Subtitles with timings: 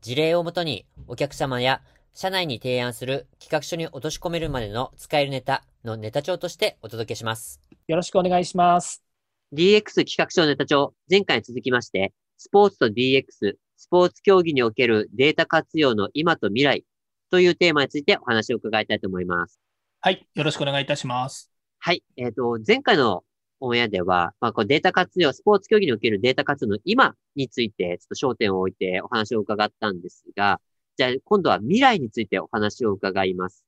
[0.00, 1.82] 事例をもとにお客様や
[2.14, 7.60] 社内に提案する企画書に落とし込めるまでの使えるネタのネタ帳としてお届けします。
[7.86, 9.02] よろしくお願いします。
[9.52, 16.84] DX 企画書ネタ帳、前回に続きまして、スポーツと DX、スポーツ競技におけるデータ活用の今と未来
[17.30, 19.60] というテーマについてお話を伺いたいと思います。
[20.00, 21.50] はい、よろしくお願いいたします。
[21.78, 23.24] はい、えっ、ー、と、前回の
[23.60, 30.60] オンエアでは、まあ、こうデータ活用、スポーツ競技におけるデータ活用の今について、ちょっと焦点を置いてお話を伺ったんですが、
[30.96, 33.64] じゃあ、今度は未来についてお話を伺います。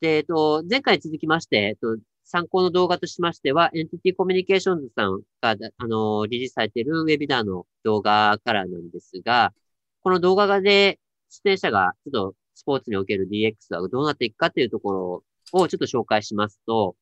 [0.00, 9.54] で、えっと、前回続きまして、えっと、参考の動画としましては、 NTTコミュニケーションズさんが、あの、リリースされているウェビナーの動画からなんですが、
[10.00, 16.96] この動画で出演者が、ちょっとスポーツにおける DX はどうなっていくかというところをちょっと紹介しますと、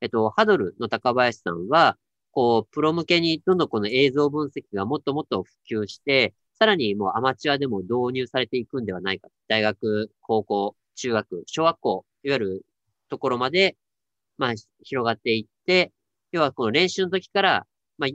[0.00, 1.98] えっと、ハドルの高林さんは、
[2.32, 5.52] こう、プロ向けにどんどんこの映像分析がもっともっと普
[5.84, 9.28] 及して、さらにもうアマチュアでも導入されていくんではないか。
[9.48, 12.66] 大学、高校、中学、小学校、いわゆる
[13.08, 13.76] ところまで、
[14.38, 15.92] まあ、広がっていって、
[16.32, 17.66] 要はこの練習の時から、
[17.98, 18.10] まあ、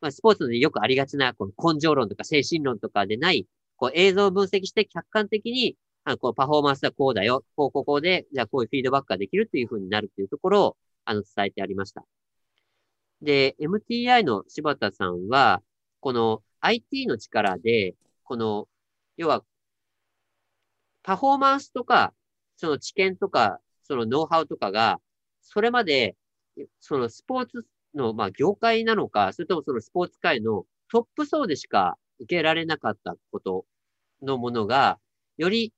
[0.00, 10.76] まあ、スポーツでよくありがちな、この根性論とか精神論とかでない、こう映像を分析して客観的に、あこうパフォーマンスはこうだよ、こうここで、じゃあこういうフィードバックができるっていう風になるっていうところを、
[11.06, 12.04] あの、伝えてありました。
[13.22, 15.62] で、MTI の柴田さんは、
[16.00, 18.68] この IT の力で、この、
[19.16, 19.44] 要は、
[21.02, 22.12] パフォーマンスとか、
[22.56, 25.00] その知見とか、そのノウハウとかが、
[25.40, 26.16] それまで、
[26.80, 33.66] そのスポーツの、まあ、業界なのか、それともそのスポーツ界のトップ層でしか受けられなかったこと
[34.22, 34.98] のものが、
[35.36, 35.72] より、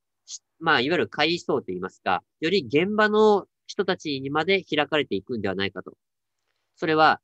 [0.60, 5.92] まあ、いわゆる会層といいますか、より現場の人たちにまで開かれていくんではないかと。
[6.76, 7.20] それは、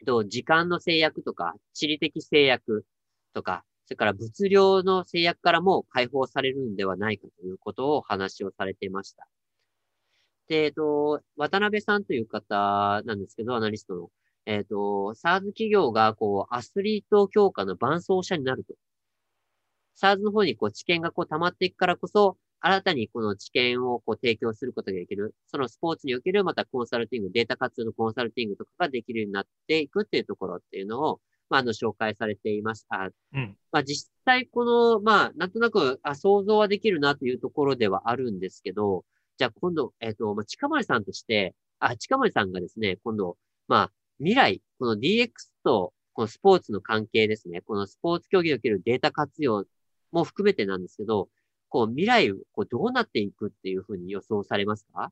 [0.00, 2.86] えっと時間の制約とか、地理的制約
[3.34, 9.26] とか、それから物量の制約からも解放されるんではないかということを話をされていました。
[10.48, 14.10] で、えっと、渡辺さんという方なんですけど、アナリストの。
[14.46, 18.74] えっと、SARS 企業が、こう、アスリート強化の伴走者になると。
[19.96, 25.34] SARS の方に、こう、知見がこう溜まっていくからこそ、新たにこの知見をこう提供することができる。
[25.46, 33.10] そのスポーツにおけるまたコンサルティング、データ活用のコンサルティングとかができるようになっていくっていうところっていうのを、まあ、あの、紹介されていました。
[33.32, 33.56] うん。
[33.72, 39.04] まあ、実際この、まあ、なんとなく、あ、想像はできるなというところではあるんですけど、
[39.36, 43.36] じゃあ今度、えっ、ー、と、まあ、近森さんとして、あ、近森さんがですね、今度、
[43.68, 45.30] まあ、未来、この DX
[45.64, 49.64] と、このスポーツの関係ですね、このスポーツ競技におけるデータ活用
[50.12, 51.28] も含めてなんですけど、
[51.70, 55.10] こう、未来、こう、どうなっていくっていうふうに予想されますか？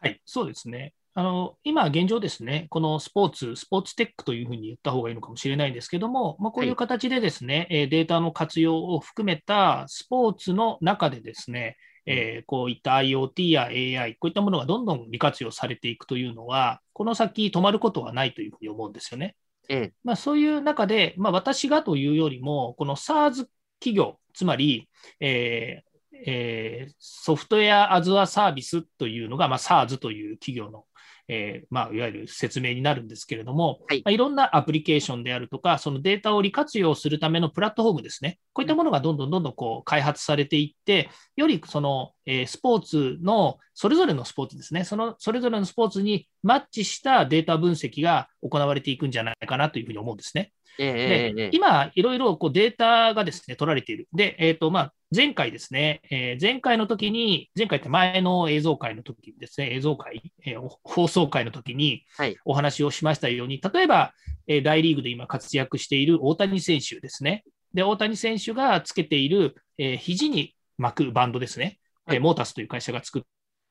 [0.00, 0.94] はい、そうですね。
[1.12, 11.76] あの今現状ですね、このスポーツ、スポーツテックというふうに言った方がいいのかもしれないんですけども、まあ、こういう形でですね、はい、データの活用を含めたスポーツの中でですね、
[12.06, 19.34] えー、こういった IoT や AI、こういったものがどんどん利活用されていくというのは、この先止まることはないというふうに思うんですよね。
[19.68, 23.46] ええまあ、そういう中で、まあ、私がというよりも、この SARS
[23.80, 25.90] 企業、つまり、えー
[26.26, 30.84] えー、ソフトウェアアズアサービスというのが、まあ、SARS という企業の
[31.32, 34.02] えー、まあ、いわゆる説明になるんですけれども、はい。
[34.04, 50.52] まあ、いろんなアプリケーションであるとか、そのデータを利活用するためのプラットフォームですね、こういったものがどんどんどんどんこう開発されていって、よりその、えー、スポーツの、それぞれのスポーツですね、そのそれぞれのスポーツにマッチしたデータ分析が行われていくんじゃないかなというふうに思うんですね。
[50.78, 54.08] で、えー、今、いろいろこうデータがですね、取られている。
[54.12, 62.04] で、えっ、ー、と、まあ、前回ですね、えー、前回の時に、前回って前の映像会の時ですね、映像会、えー、放送会の時に
[62.44, 64.12] お話をしましたように、はい、例えば、
[64.46, 67.44] えー、大リーグで今活躍している大谷選手ですね。
[67.74, 71.78] で、大谷選手がつけている、えー、肘に巻くバンドですね。
[72.06, 73.22] はい、えー、モータスという会社が作っ、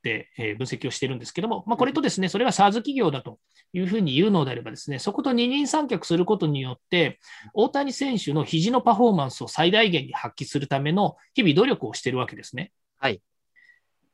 [0.03, 3.37] え分析をしているんですけども、まあ、これとですね、それが SARS 企業だと
[3.73, 7.19] いうふうに言うのであればですね、そこと二人三脚することによって、
[7.53, 12.71] 大谷選手の肘のパフォーマンスを最大限に発揮するための日々努力をしているわけですね。
[12.97, 13.21] はい。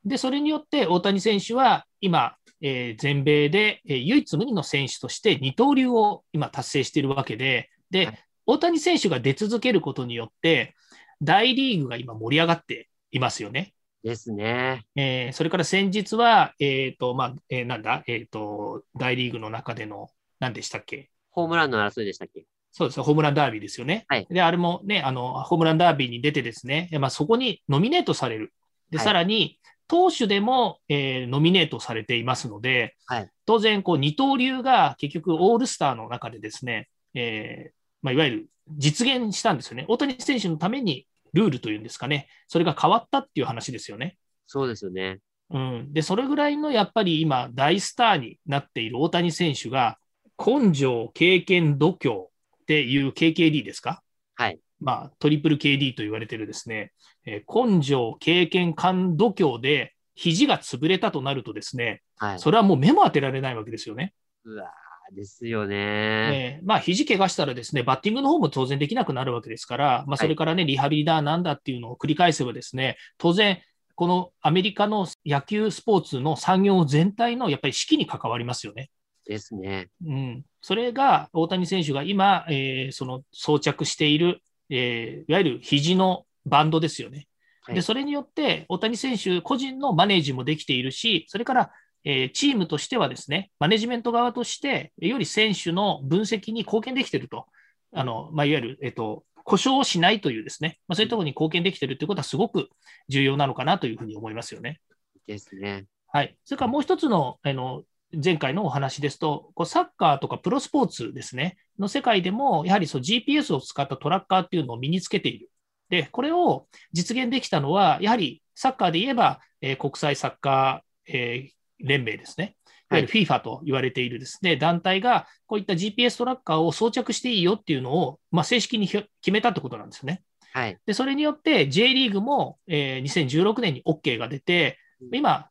[0.06, 10.75] で、それによって大谷選手は今、えー、全米で、えー、唯一無二の選手として二刀流を今達成しているわけで、で、はい、大谷選手が出続けることによって、
[11.22, 13.74] 大リーグが今盛り上がっていますよね。
[14.04, 14.86] ですね。
[14.96, 20.10] えー、それから先日は、えっ、ー、と、まあ、えー、なんだ、えっ、ー、と、大リーグの中での、
[20.40, 21.10] 何でしたっけ？
[21.31, 22.46] ホームランの争いでしたっけ？
[22.72, 24.06] そうですホームランダービーですよね。
[24.10, 28.54] はい、で、あれもね、あの、ホームランダービーに出てですね、まあ、そこにノミネートされる。
[28.92, 39.86] で、さらに、投手でも、えー、ノミネートされていますので、はい、当然、こう、二刀流が結局オールスターの中でですね、えー、まあ、いわゆる実現したんですよね。
[39.88, 44.18] 大谷選手のためにルールというんですかね、それが変わったっていう話ですよね。
[44.48, 45.20] そうですよね。
[45.52, 49.98] うん、で、それぐらいのやっぱり今、大スターになっている大谷選手が、
[50.44, 52.28] 根性、経験、度胸っ
[52.66, 54.02] ていう KKD ですか？
[54.34, 54.60] はい。
[54.80, 56.92] まあ、トリプル KD と言われてるですね、
[57.25, 64.13] えー、根性、経験、感、度胸で、肘が潰れたとなるとですね、はい、それはもう目も当てられないわけですよね。
[64.45, 64.72] うわ
[65.13, 65.75] ですよね。
[65.77, 73.60] えー、まあ、肘怪我したらですね、バッティングの方も当然できなくなるわけですから、まあ、それからね、リハビリだなんだっていうのを繰り返せばですね、当然、
[73.95, 78.89] このアメリカの野球スポーツの産業全体のやっぱり士気に関わりますよね。
[79.25, 79.89] ですね。
[80.06, 80.44] うん。
[80.62, 87.28] それが大谷選手が今、えー、その装着している、えー、いわゆる肘のバンドですよね。
[87.68, 91.72] で、それによって大谷選手個人のマネージもできているし、それから
[92.06, 97.48] えー、チームとしてはですね、マネジメント側として、より選手の分析に貢献できていると、
[97.92, 102.70] あのまあ、いわゆる、えっ、ー、と、故障をしないというですね、まあ、そういうところに貢献できているということはすごく
[103.10, 104.80] 重要なのかなというふうに思いますよね。
[105.28, 105.86] ですね。
[106.08, 106.38] はい。
[106.46, 107.84] それからもう一つの、あの、
[108.24, 115.50] 前回のお話ですと、こうサッカーとかプロスポーツですね、の世界でも、やはりそう GPS を使ったトラッカーっていうのを身につけている。
[115.96, 122.58] で、これを実現できたのは、やはりサッカーで言えば、えー、国際サッカー、えー、連盟ですね。
[122.92, 130.22] いわゆる FIFA と言われているですね、はい、団体がこういった GPS トラッカーを装着していいよっていうのを、まあ、正式に決めたってことなんですよね。
[130.54, 134.78] はい、でそれによって J リーグも、えー、2016年に OK が出て、
[135.12, 135.50] 今、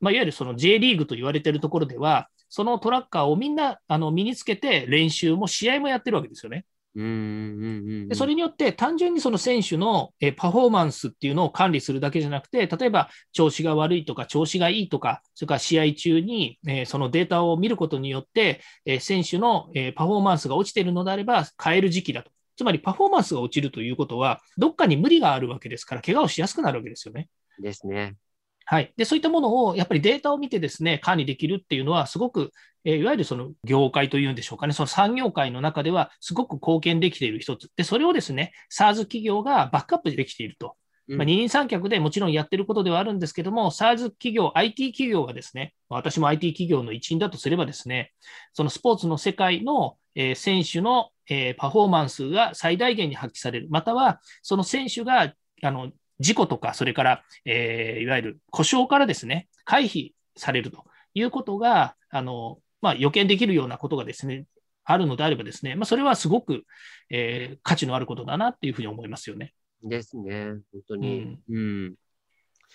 [0.00, 6.64] まあ、いわゆるその J リーグと言われているところでは、そのトラッカーをみんなあの身につけて練習も試合もやってるわけですよね。
[6.96, 18.62] でそれによって単純にその選手のパフォーマンスっていうのを管理するだけじゃなくて、例えば調子が悪いとか調子がいいとか、それから試合中にそのデータを見ることによって、
[19.00, 22.30] 選手のパフォーマンスが落ちているのであれば変える時期だと。
[22.56, 27.28] つまりパフォーマンスが落ちるということは、どっかに無理があるわけですから、怪我をしやすくなるわけですよね。
[27.60, 28.16] ですね。
[28.64, 28.92] はい。
[28.96, 32.50] で、そういったものをやっぱりデータを見てですね、管理できるっていうのは、すごく、
[32.86, 37.68] えー、いわゆるその業界というんでしょうかね、その産業界の中ではすごく貢献できている一つ。
[37.76, 40.76] で、それをですね、SARS 企業がバックアップできていると。
[41.08, 48.12] まあ、二人三脚でもちろんやってることではあるんですけども、SARS 企業、IT 企業がですね、私も IT 企業の一員だとすればですね、
[48.52, 53.68] そのスポーツの世界の、えー、選手の、えー、パフォーマンスが最大限に発揮される。
[53.70, 55.32] または、その選手が、
[55.62, 60.84] あの、事故とか、それから、えー、いわゆる故障からですね、回避されると
[61.14, 64.46] いうことが、あの、まあ、予見できるようなことがですね、
[64.84, 66.62] あるのであればですね、まあ、それはすごく、
[67.10, 69.54] えー、価値のあることだなっていうふうに思いますよね。
[69.82, 71.36] ですね、本当に。
[71.48, 71.94] うん、うん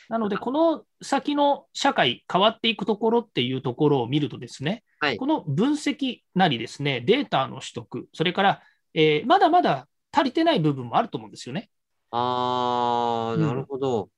[0.09, 8.61] なので、この先の社会、変わっていくところっていうところを見るとですね、はい、この分析なりですね、データの取得、それから、
[8.93, 11.69] えー、まだまだ足りてない部分もあると思うんですよね。
[12.09, 14.09] ああ、なるほど、うん、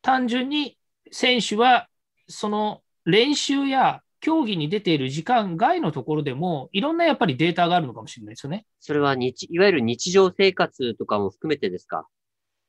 [0.00, 0.78] 単純に
[1.10, 1.88] 選手は、
[2.28, 8.64] その練習や競技に出ている時間外のところでも、いろんなやっぱりデータがあるのかもしれないですよね。
[8.80, 12.06] それは日、いわゆる日常生活とかも含めてですか？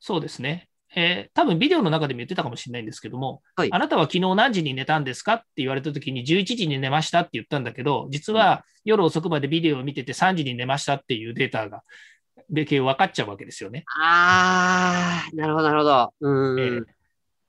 [0.01, 0.67] そうですね。
[0.97, 11.83] えー、多分ビデオの中でも言ってたかもしれないんですけども、はい、あなたは昨日何時に寝たんですかって言われたときに11時に寝ましたって言ったんだけど、実は夜遅くまでビデオを見てて3時に寝ましたっていうデータが
[12.49, 13.85] で分かっちゃうわけですよね。
[13.97, 16.13] ああ、なるほど、なるほど。
[16.19, 16.85] うん、えー、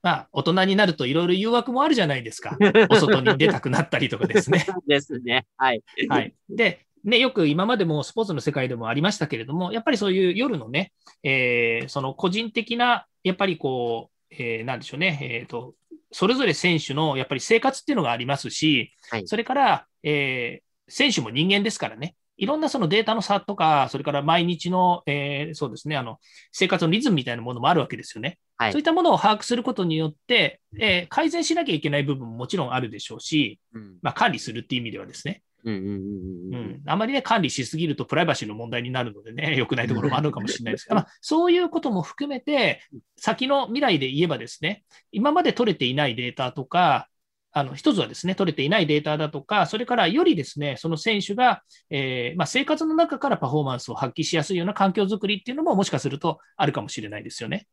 [0.03, 2.57] まあ、大人になるといろいろ誘惑もあるじゃないですか。
[2.89, 4.65] お外に出たくなったりとかですね。
[4.87, 5.45] ですね。
[5.57, 5.83] はい。
[6.07, 6.33] はい。
[6.49, 10.91] で、ね、よく今までもスポーツの世界でもありましたけれども、やっぱりそういう夜のね、
[11.23, 15.73] えー、その個人的な、やっぱりこう、えー、なんでしょうね、えっ、ー、と、
[16.11, 26.19] それぞれ選手のやっぱり生活っていうのがありますし、はい、それから、えー、選手も人間ですからね、いろんなそのデータの差とか、それから毎日の、えー、そうですね、あの、
[26.51, 28.37] 生活のリズムみたいなものもあるわけですよね。
[28.57, 35.41] はい、そういったものを把握することによって、えー、改善しなきゃいけない部分ももちろんあるでしょうし、うん、まあ、管理するっていう意味ではですね。
[35.63, 42.81] うんあまりね、管理しすぎるとプライバシーの問題になるのでね、 良くないところもあるのかもしれないですけど、 まあ、そういうことも含めて、
[43.17, 47.09] 先の未来で言えばですね、今まで取れていないデータとか、
[47.57, 57.67] あの一つはですね、取れていないデータだとか、それからよりですね、その選手が、えーまあ、生活の中からパフォーマンスを発揮しやすいような環境づくりっていうのも、もしかするとあるかもしれないですよね。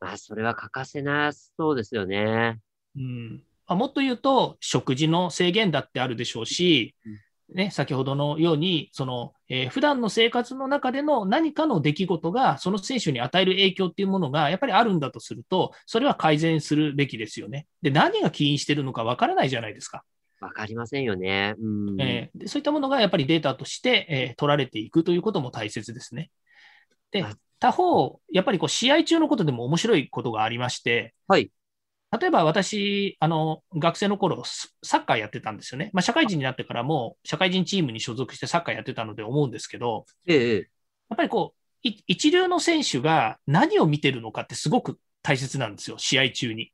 [0.00, 2.58] あ、それは欠かせなそうですよね。
[2.96, 6.96] うんまあ、もっと言うと、食事の制限だってあるでしょうし、
[7.54, 17.66] ね、先ほどのように、その、えー、普段の生活の中での何かの出来事が、その選手に与える影響っていうものが、やっぱりあるんだとすると、それは改善するべきですよね。
[17.80, 20.04] で、何が起因してるのかわからないじゃないですか。
[20.40, 21.54] わかりませんよね。
[21.58, 26.30] うんえー、でそういったものがやっぱりデータとして、えー、取られていくということも大切ですね。
[27.10, 27.24] で、
[27.58, 31.50] 他方、やっぱりこう試合中のことでも面白いことがありまして、はい、
[32.10, 34.42] 例えば私、あの、学生の頃、
[34.82, 35.90] サッカーやってたんですよね。
[35.92, 40.54] まあ、社会人になってからも、社会人チームに所属してサッカーやってたので思うんですけど、ええ、
[41.10, 46.72] やっぱりこう、一流の選手が何を見てるのかってすごく大切なんですよ、試合中に。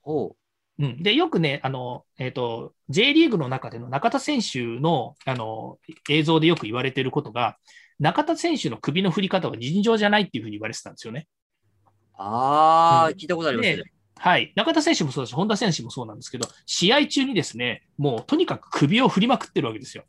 [0.00, 0.36] ほ
[0.78, 0.84] う。
[0.84, 5.78] うん、で、よくね、あの、えっ、ー、と、J リーグの中での中田選手の、あの、
[6.08, 7.58] 映像でよく言われていることが、
[7.98, 11.28] 中田選手の首の振り方は尋常じゃないっていうふうに言われてたんですよね。
[12.14, 13.82] ああ、うん、聞いたことありますね。
[14.16, 14.52] はい。
[14.54, 20.04] 中田選手もそうだし、本田選手もそうなんですけど、試合中にですね、もうとにかく首を振りまくってるわけですよ。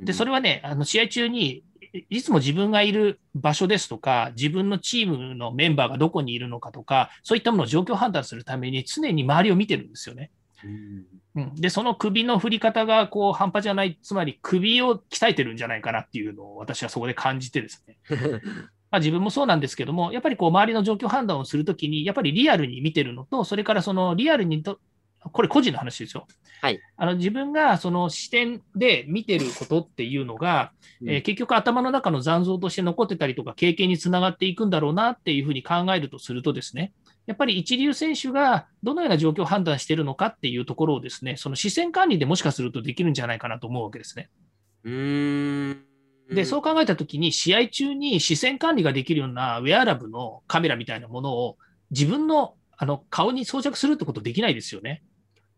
[0.00, 1.64] で、それはね、あの試合中に、
[2.08, 10.30] いつも自分がいる場所ですとか、自分のチームのメンバーがどこにいるのかとか、そういったものを状況判断するために常に周りを見てるんですよね。
[11.34, 17.96] うん、で、その首の振り方がこう半端じゃない、つまり首を鍛えてるんじゃないかなっていうのを私はそこで感じてですね。
[18.90, 24.80] まあ、自分もそうなんですけども、やっぱりこう周りの状況判断をするときに、やっぱりリアルに見てるのと、それからそのリアルにと、
[25.32, 26.26] これ個人の話ですよ。
[26.62, 36.92] はい、あの自分がその視点で見てることっていうのが、うん、えー、結局頭の中の残像として残ってたりとか、経験につながっていくんだろうなっていうふうに考えるとするとですね、
[37.26, 44.30] やっぱり一流選手がどのような状況を判断しているのかっていうところをですね、その視線管理でもしかするとできるんじゃないかなと思うわけですね。
[44.84, 45.89] うーん
[46.34, 51.56] で、そう考えたときに、試合中に視線管理ができるようなウェアラブのカメラみたいなものを
[51.90, 55.02] 自分のあの顔に装着するってことできないですよね。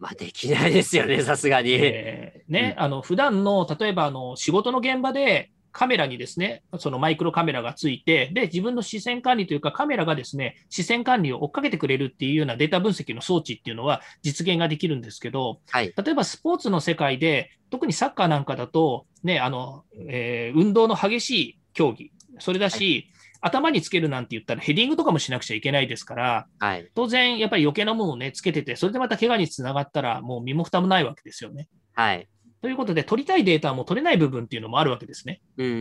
[0.00, 1.70] まあ、できないですよね、さすがに。
[1.70, 23.08] えー、ね、うん、あの普段の、例えばあの仕事の現場でカメラにですね、そのマイクロカメラがついて、で、自分の視線管理というか、カメラがですね、視線管理を追っかけてくれるっていうようなデータ分析の装置っていうのは実現ができるんですけど、はい、例えばスポーツの世界で、特にサッカーなんかだと、ね、あの、えー、運動の激しい競技、それだし、
[23.40, 31.68] はい、頭につけるなんて言ったらヘディングとかもしなくちゃいけないですから、はい、当然、やっぱり余計なものをね、つけてて、それでまた怪我につながったら、もう身も蓋もないわけですよね。
[31.94, 32.28] はい。
[32.60, 35.40] ということで、取りたいデータも取れない部分っていうのもあるわけですね。
[35.56, 35.76] うんうんう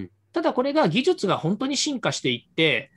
[0.00, 2.90] ん、ただ、これが技術が本当に進化していって、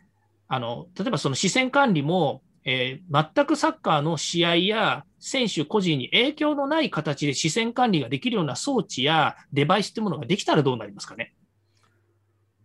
[0.54, 11.34] あの例えばその視線管理も、えー、全くサッカーの試合や選手個人に影響のない形で視線管理ができるような装置やデバイスというものができたらどうなりますかね？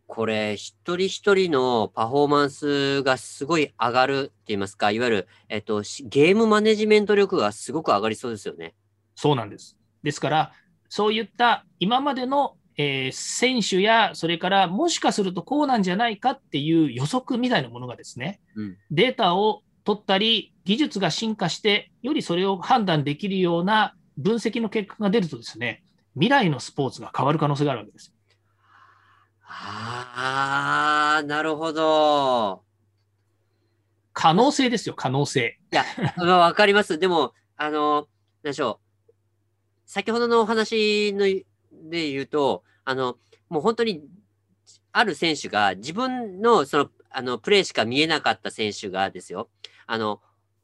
[0.08, 8.74] これ、一人一人のパフォーマンスがすごい上がるって言いますか、いわゆる、えっと、ゲームマネジメント力がすごく上がりそうですよね。
[9.16, 9.76] そうなんです。
[10.02, 10.52] ですから、
[10.88, 28.12] そういった今までの、えー、選手や、それからもしかするとこうなんじゃないかっていう予測みたいなものがですね、うん、データを取ったり、技術が進化して、よりそれを判断できるような分析の結果が出るとですね、未来のスポーツが変わる可能性があるわけです。
[29.42, 32.64] ああ、なるほど。
[34.12, 35.56] 可能性ですよ、可能性。
[35.72, 35.84] いや、
[36.26, 36.98] わかります。
[36.98, 38.08] でも、あの、
[38.42, 39.12] 何でしょう。
[39.84, 41.44] 先ほどのお話ので
[42.10, 44.02] 言うと、あの、もう本当に、
[44.90, 49.48] ある選手が自分のその、あの、プレーしか見えなかった選手がですよ、
[49.86, 50.20] あの、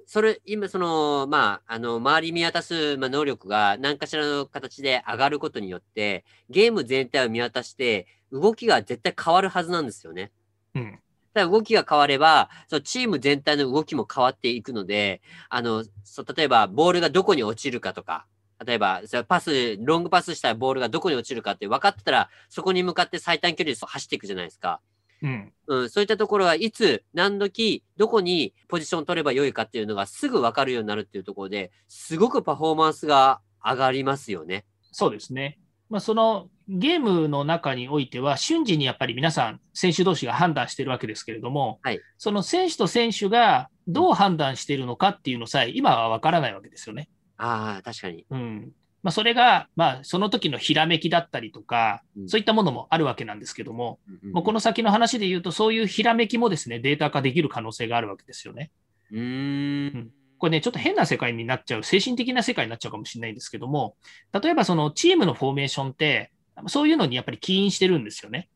[0.07, 10.33] それ、今、その、まあ、あの、周り見渡す、まあ、能力が何かしらの形で上がることによって、ゲーム全体を見渡して、動きが絶対変わるはずなんですよね。
[10.75, 10.99] うん。
[11.35, 18.27] ただ動きが変われば、そのチーム全体の動きも変わっていくので、あの、そう例えばボールがどこに落ちるかとか、
[18.65, 24.81] 例えば、それパス、ロングパスしたボールがどこに落ちるかって分かってたら、そこに向かって最短距離で走っていくじゃないですか。
[25.23, 34.65] うん、うん、そういったところはいつ、何時、どこにポジション取ればよいかっていうのがすぐ分かるようになるっていうところで、すごくパフォーマンスが上がりますよね。
[34.91, 35.59] そうですね。
[35.89, 47.09] まあ、そのゲームの中においては、瞬時にやっぱり皆さん、選手同士が判断しているわけですけれども、はい、その選手と選手がどう判断しているのかっていうのさえ、今は分からないわけですよね。
[47.37, 48.27] ああ、確かに。
[48.31, 53.99] うんまあ、それが、まあ、その時のひらめきだったりとか、そういったものもあるわけなんですけども、
[54.33, 58.71] もうこの先の話で言うと、そういうひらめきもですね、データ化できる可能性があるわけですよね。
[59.11, 60.11] うん。
[60.39, 63.97] これね、ちょっと変な世界になっちゃう、精神的な世界になっちゃうかもしれないんですけども、
[64.41, 66.31] 例えばそのチームのフォーメーションって、
[66.67, 68.49] そういうのにやっぱり起因してるんですよね。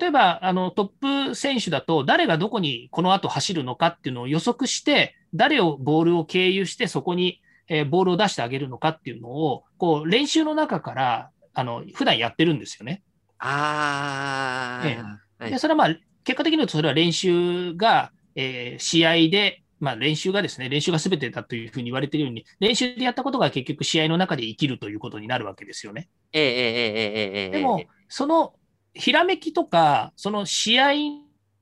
[0.00, 13.02] 例えばあのトップ選手だと、誰がどこにこの後走るのかっていうのを予測して、誰をボールを経由して、そこに、えー、ボールを出してあげるのかっていうのを、こう練習の中からあの普段やってるんですよね。
[13.38, 14.98] あえ
[15.46, 26.08] え、でそれはまあ結果的に言うと、それは練習が、えー、試合で、まあ、練習がですね、練習がすべてだというふうに言われているように、練習でやったことが結局試合の中で生きるということになるわけですよね。
[26.32, 28.54] ええええええでも、その
[28.94, 30.92] ひらめきとか、その試合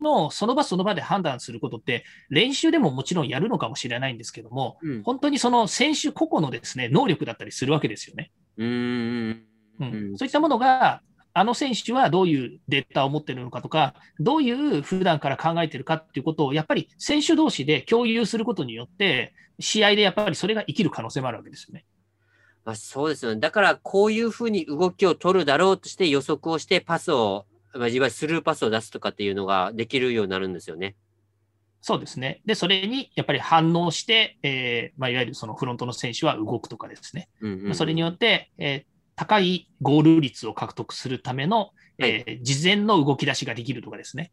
[0.01, 8.31] のその場その場で判断することって、練習でももちろんやるのかもしれないんですけども、うん、本当にその選手個々のですね能力だったりするわけですよね。
[8.57, 9.43] うん、
[9.81, 11.03] うん、そういったものが、
[11.33, 21.85] あの選手はどういうデータを持っているのかとか、どういう普段から考えているかっていうことを、やっぱり選手同士で共有することによって、試合でやっぱりそれが生きる可能性もあるわけですよね。
[22.65, 23.41] まあ、そうですよね。
[23.41, 30.97] だから、こういうふうに動きを取るだろうとして予測をしてパスを、まあ、いわゆるスルーパスを出すとかっていうのができるようになるんですよね。
[31.83, 32.43] そうですね。
[32.45, 37.29] で、それにやっぱり反応して、えーまあ、いわゆるそのフロントの選手は動くとかですね。
[37.41, 38.85] うんうん、それによって、えー、
[39.17, 44.33] 高いゴール率を獲得するための、はい、えー、事前の動き出しができるとかですね。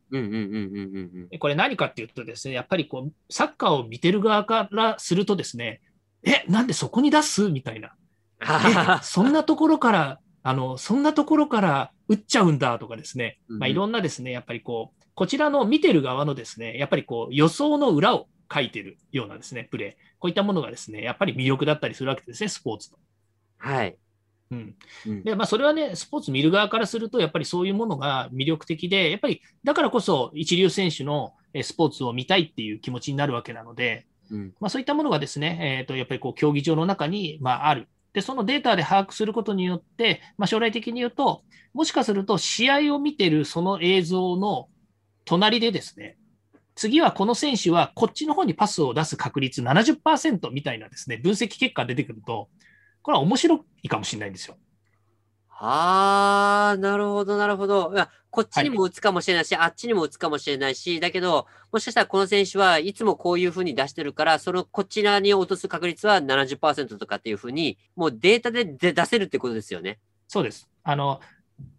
[1.39, 5.82] これ何かっていうとですね、やっぱりこうサッカーを見てる側からするとですね、
[6.24, 7.50] え、なんでそこに出す？
[7.50, 7.94] みたいな。
[9.03, 20.04] そんなところから、あの、そんなところから打っちゃうんだとかですね、まあ、いろんなですね、やっぱりこう、こちらの見てる側のですね、やっぱりこう、予想の裏を書いてるようなですね、プレー。
[20.20, 22.98] こういったものがですね、やっぱり魅力だったりするわけですね、スポーツと。
[23.58, 23.98] はい。
[24.50, 37.89] うん、でまあ、それはね、スポーツ見る側からすると、やっぱりそういうものが魅力的で、やっぱりだからこそ一流選手のスポーツを見たいっていう気持ちになるわけなので、うん、まあ、そういったものがですね、えー、とやっぱりこう競技場の中に、まあ、ある。
[38.18, 41.44] で、そのデータで把握することによって、まあ、将来的に言うと、
[41.76, 44.70] もしかすると試合を見てるその映像の
[45.24, 46.18] 隣でですね、
[46.74, 52.50] 次はこの選手はこっちの方にパスを出す確率70%みたいなですね、分析結果が出てくると、
[53.04, 54.58] これは面白いかもしれないんですよ。
[55.60, 57.91] ああ、なるほど、なるほど。
[57.93, 69.98] いや、こっちにも打つかもしれないし、はい、あっちにも打つかもしれないし、だけど、もしかしたらこの選手はいつもこういうふうに出してるから、そのこちらに落とす確率は70%とかっていうふうに、もうデータで出せるってことですよね。
[70.28, 70.70] そうです。
[70.84, 71.20] あの、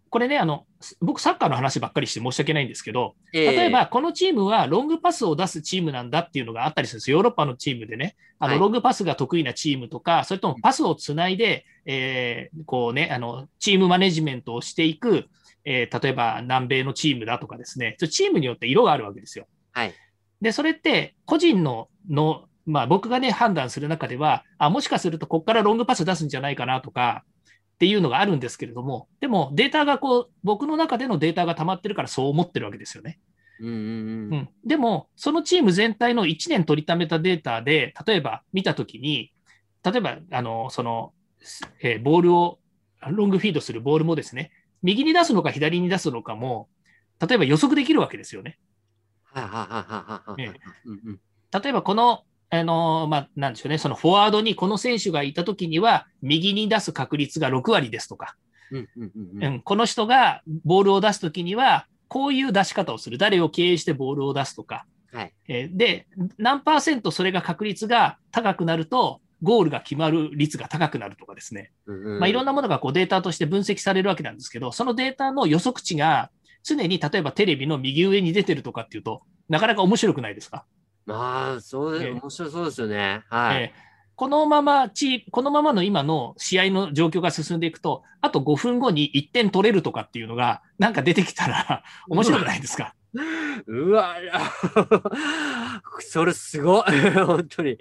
[0.09, 0.65] これね、あの、
[1.01, 7.11] 僕、サッカーの話ばっかりして申し訳ないんですけど、例えば、このチームはロングパスを出すチームなんだっていうのがあったりするんです。
[7.11, 15.27] ヨーロッパのチームでね、あの、ロングパスが得意なチームとか、それともパスをつないで、えー、こうね、あの、チームマネジメントをしていく、
[15.65, 19.47] えー、例えば南米のチームだとかですね、チームによって色があるわけですよ。
[19.71, 19.93] はい。
[20.41, 27.23] で、それって個人の、の、まあ僕がね、判断する中では、あ、もしかするとここからロングパス出すんじゃないかなとか、
[27.79, 33.19] っていうのがあるんですけれども、でもデータがこう、僕の中でのデータが溜まってるからそう思ってるわけですよね。
[33.61, 39.31] うんうんうん、でも、そのチーム全体の1年取りためたデータで、例えば見たときに、
[39.81, 41.13] 例えば、あの、その、
[41.81, 42.59] えー、ボールを、
[43.07, 44.51] ロングフィードするボールもですね、
[44.83, 46.67] 右に出すのか左に出すのかも、
[47.25, 48.59] 例えば予測できるわけですよね。
[51.63, 58.35] 例えばこのあのまあ、なんでしょうね、そのフォワードにこの選手がいたときには、右に出す確率が6割ですとか、
[59.63, 66.07] この人がボールを出すときには、こういう出し方をする、誰を経営してボールを出すとか、はい、えー、で、
[66.37, 71.71] 何パーセントそれが確率が高くなると、ゴールが決まる率が高くなるとかですね、
[72.19, 76.29] まあ、いろんなものがこうデータとして分析されるわけなんですけど、そのデータの予測値が
[76.63, 80.65] 常に例えばテレビの右上に出てるとかっていうと、なかなか面白くないですか？
[81.09, 83.23] まあ、そうで、えー、面白そうですよね。
[83.29, 83.63] はい。
[83.63, 92.95] えーこのままチ、このままの今の試合の状況が進んでいくと、あと5分後に1点取れるとかっていうのが、なんか出てきたら面白くないですか？
[93.65, 94.17] うわ、
[95.99, 96.83] それすごい、
[97.25, 97.77] 本当に。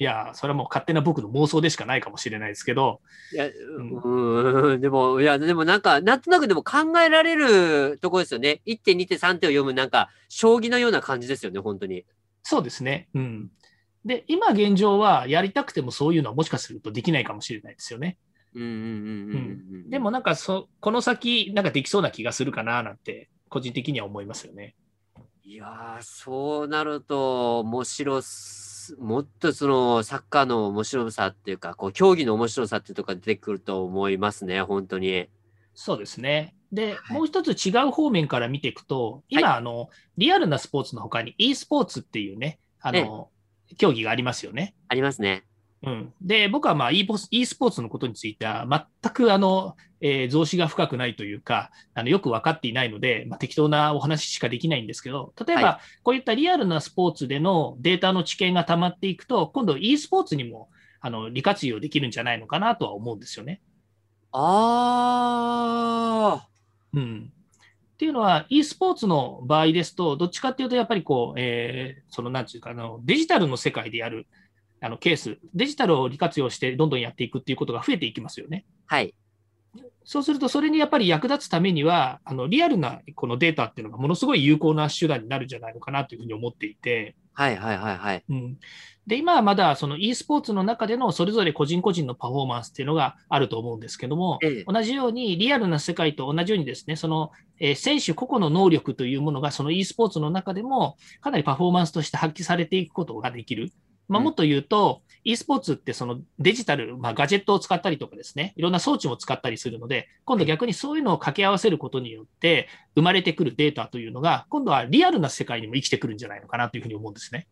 [0.00, 3.00] いや、それはもう勝手な僕の妄想でしかないかもしれないですけど。
[3.32, 8.60] いや、うん、でも、いや、でもなんか、なんとなくでも考えられるところですよね。
[8.66, 12.04] 1手、2手、3手を読む、なんか、将棋のような感じですよね、本当に。
[12.48, 13.10] そうですね。
[13.12, 13.50] うん。
[14.06, 18.16] で、今現状はやりたくてもそういうのはもしかするとできないかもしれないですよね。
[18.54, 24.76] でもなんかそ、この先、なんかできそうな気がするかななんて、個人的には思いますよね。
[25.44, 28.22] いやそうなると、面白
[28.98, 35.28] もっとそのサッカーの面白さっていうか、こう競技の面白さっていうところが出てくると思いますね、本当に。
[35.74, 36.54] そうですね。
[36.72, 43.30] で、はい、もう一つ違う方面から見ていくと、今、はい、あの、リアルなスポーツの他に e スポーツっていうね、あの、
[43.76, 44.74] 競技がありますよね。
[44.88, 45.44] ありますね。
[45.82, 48.66] うん、で、僕はまあ e スポーツのことについては、
[49.02, 60.68] 全くあの、えー、増資が深くないというか、あのよく分かっていないので、まあ、適当なお話しかできないんですけど、例えば、こういったリアルなスポーツでのデータの知見が溜まっていくと、今度 e スポーツにも
[61.00, 63.60] あの利活用できるんじゃないのかなとは思うんですよね。
[64.32, 66.47] ああ。
[66.94, 67.32] うん。
[67.32, 74.26] っていうのは、e スポーツの場合ですと、どっちかっていうと、やっぱりこう、えー、その、なんていうか、あの、デジタルの世界でやる、
[74.80, 78.64] あのケース、デジタルを利活用してどんどんやっていくっていうことが増えていきますよね。
[78.86, 79.14] はい。
[80.08, 87.14] そうすると、それにやっぱり役立つためには、あのリアルなこのデータっていうのがものすごい有効な手段になるんじゃないのかなというふうに思っていて。
[87.34, 88.24] はいはいはいはい。
[88.30, 88.58] うん、
[89.06, 103.72] で、今はまだその e スポーツの中でのそれぞれ個人個人のパフォーマンスっていうのがあると思うんですけども、ええ、同じようにリアルな世界と同じようにですね、その、えー、選手個々の能力というものがその e スポーツの中でもかなりパフォーマンスとして発揮されていくことができる。
[104.08, 117.46] まあ、もっと言うと、e スポーツってそのデジタル、まあ、ガジェットを使ったりとかですね、いろんな装置も使ったりするので、今度逆にそういうのを掛け合わせることによって生まれてくるデータというのが、今度はリアルな世界にも生きてくるんじゃないのかなというふうに思うんですね。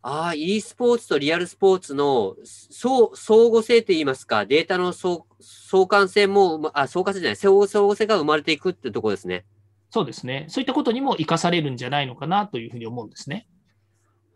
[0.00, 3.08] ああ、e スポーツとリアルスポーツの相
[3.46, 9.44] 互性といいますか、データの相相関性も、あ、相関性じゃない、相互性が生まれていくってところですね。
[9.90, 10.46] そうですね。
[10.48, 13.46] そういったことにも生かされるんじゃないのかなというふうに思うんですね。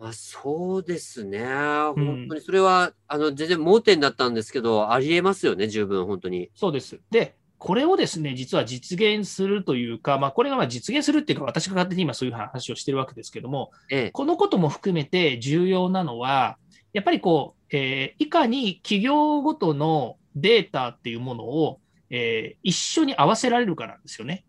[0.01, 1.45] あ、そうですね。
[1.45, 6.51] 本当にそれは、あの、全然盲点だったんですけど、ありえますよね、十分、本当に。
[6.55, 7.01] そうです。
[7.11, 16.59] で、これをですね、実は実現するというか、まあ、これがまあ実現するっていうか、私が勝手に今そういう話をしてるわけですけども、ええ、このことも含めて重要なのは、
[16.93, 21.81] やっぱりこう、えー、いかに企業ごとのデータっていうものを、
[22.11, 24.45] えー、一緒に合わせられるかなんですよね。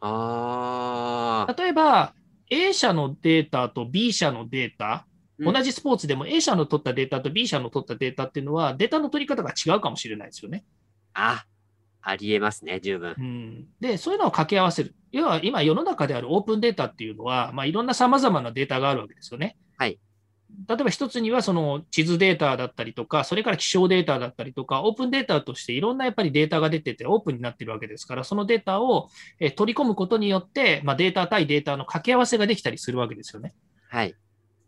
[0.00, 2.14] あ例えば、
[2.54, 5.06] A 社のデータと B 社のデータ、
[5.40, 10.64] 同じスポーツでも A 社の取ったデータと B 社の取ったデータっていうのは、データの取り方が違うかもしれないですよね。
[11.14, 11.44] あ、
[12.00, 13.14] ありえますね、十分。
[13.18, 14.94] うん、で、そういうのを掛け合わせる。
[15.10, 19.56] 要は今、世の中であるオープンデータっていうのは、まあ、いろんなさまざまなデータがあるわけですよね。
[19.76, 19.98] はい。
[20.68, 29.08] 例えば一つにはその地図データだったりとか、それから気象データだったりとか、オープンデータとしていろんなやっぱりデータが出てて、オープンになってるわけですから、そのデータを
[29.56, 33.54] 取り込むことによって、まあ、データ対データの掛け合わせができたりするわけですよね。
[33.88, 34.14] はい。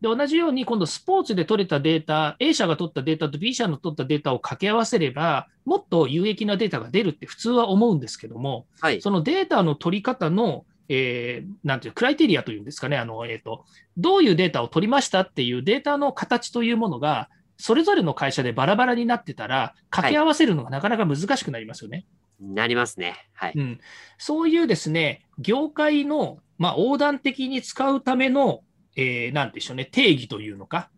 [0.01, 13.65] で、同じように今度スポーツで取れたデータ、A 社が取ったデータと B 社の取ったデータを掛け合わせれば、もっと有益なデータが出るって普通は思うんですけども、はい、そのデータの取り方のえー、なんていうクライテリアというんですかね、あのえーと、
[13.97, 22.07] どういうデータを取りましたっていうデータの形というものが、それぞれの会社でバラバラになってたら、掛け合わせるのがなかなか難しくなりますよね。
[22.41, 23.17] はい、なりますね。
[23.33, 23.81] はい、うん。
[24.19, 28.61] そういうですね、業界の、まあ、横断的に使うための、
[28.97, 30.91] えー、なんでしょうね、定義というのか、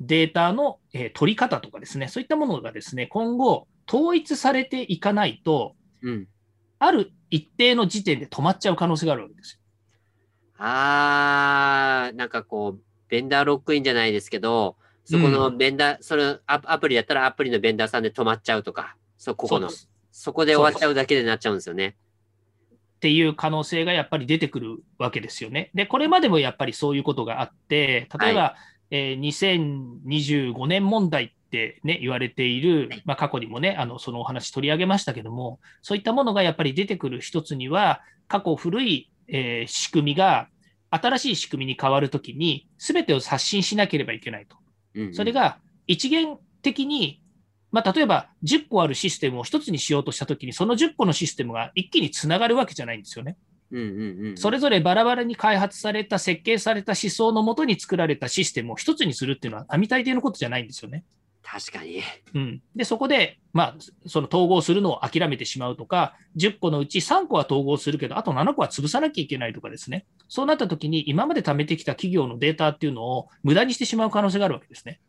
[0.00, 6.28] データの、えー、取り方とかですね、そういったものがですね、今後、統一されていかないと、うん、
[6.78, 9.60] ある一定の時点で止まっちゃう可能性があるわけですよ。
[10.58, 19.70] あー、なんかこう、ベンダーロックインじゃないですけど、そこのベンダー、うん、そのアプリだったらアプリのベンダーさんで止まっちゃうとか、そここの、
[20.10, 21.96] そこで終わっちゃうだけでなっちゃうんですよね。
[22.96, 25.70] っていう可能性がやっぱり出てくるわけですよね。
[25.74, 28.56] で、これまでもやっぱりそういうことがあって、例えば、は
[28.90, 40.48] い、えー、2025年問題ってね、言われている、まあ、過去にもね、あの、そのお話取り上げましたけども、そういったものがやっぱり出てくる一つには、過去古い、えー、仕組みが
[40.90, 44.56] 新しい仕組みに変わるときに、すべてを刷新しなければいけないと。
[44.94, 47.22] うんうん、それが一元的に、
[47.72, 53.36] まあ、例えば10個あるシステムを一つにしようとしたときに、その10個のシステムが一気につながるわけじゃないんですよね。
[53.72, 61.04] うんうんうん、それぞれバラバラに開発された、設計された思想のもとに作られたシステムを一つにするっていうのは、並大抵のことじゃないんですよね。
[61.48, 62.02] 確かに。
[62.34, 75.00] うん、でそこで、まあ、その統合するのを諦めてしまうとか、10個のうち3個は統合するけど、あと7個は潰さなきゃいけないとかですね、そうなったときに、今まで貯めてきた企業のデータっていうのを無駄にしてしまう可能性があるわけですね。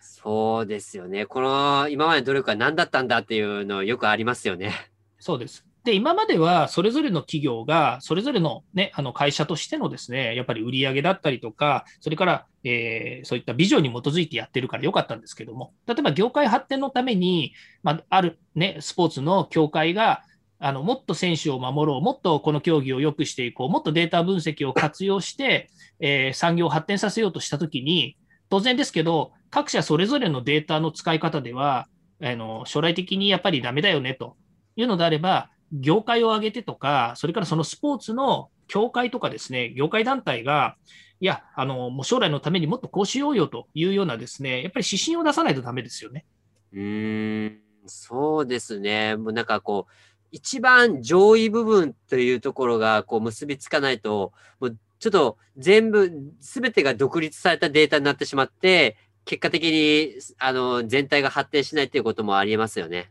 [0.00, 1.24] そうですよね。
[1.24, 4.74] この今まで努力は何だったんだっていうのよくありますよね。
[5.18, 5.67] そうです。
[5.88, 20.24] で、今まではそれぞれの企業が、それぞれの,、ね、あの会社としてのですね、やっぱり売り上げだったりとか、それから、えー、そういったビジョンに基づいてやってるからよかったんですけども、例えば業界発展のために、まあ、ある、ね、スポーツの協会が、
[20.58, 25.70] あのもっと選手を守ろう、もっとこの競技を良くしていこう、もっとデータ分析を活用して、
[26.00, 28.18] えー、産業を発展させようとしたときに、
[28.50, 31.88] 当然ですけど、各社それぞれのデータの使い方では、
[32.22, 34.36] あの将来的にやっぱりダメだよねと
[34.76, 40.76] いうのであれば、業界を挙げてとか、それからそのスポーツの協会とかですね、業界団体が、
[41.20, 46.24] いや、あの、もう将来のためにもっとこうしようよというようなですね、やっぱり指針を出さないとダメですよね。
[46.72, 49.16] うーん、そうですね。
[49.16, 49.92] もうなんかこう、
[50.30, 63.10] 一番上位部分というところがこう結びつかないと、もうちょっと全部、すべてが独立されたデータになってしまって、結果的にあの全体が発展しないということもありえますよね。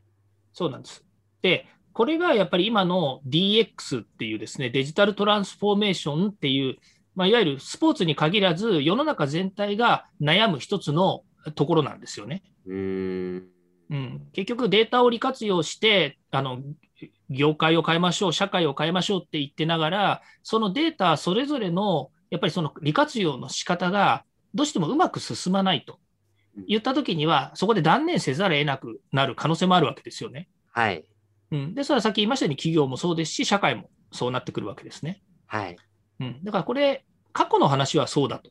[0.53, 1.03] そうなんです。
[1.41, 1.67] で、
[1.97, 6.75] これがやっぱり今の DX っていうですね、デジタルトランスフォーメーションっていう、
[7.15, 11.23] まあ、いわゆるスポーツに限らず、世の中全体が悩む一つの
[11.55, 12.43] ところなんですよね。
[12.67, 13.47] うん
[13.89, 16.61] うん、結局、データを利活用して、あの
[17.31, 25.97] 業界を変えましょう、社会を変えましょうって言ってながら、そのデータそれぞれのやっぱりその利活用の仕方がどうしてもうまく進まないと
[26.67, 30.47] 言ったときには、そこで断念せざるを得なくなる可能性もあるわけですよね。
[30.71, 31.03] はい。
[31.51, 35.21] うん、で、それはさっき言いましたように、企業もそうですし、社会もそうなってくるわけですね。
[35.45, 35.77] はい。
[36.19, 38.49] うん、だからこれ、過去の話はそうだと。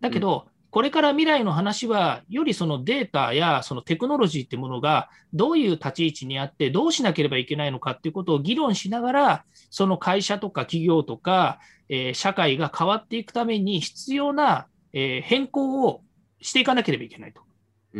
[0.00, 16.02] だけど、これから未来の話は、よりそのデータやそのテクノロジーってものがどういう立ち位置にあって、どうしなければいけないのかっていうことを議論しながら、その会社とか企業とか、えー、社会が変わっていくために必要な、えー、変更を
[16.40, 17.42] していかなければいけないと。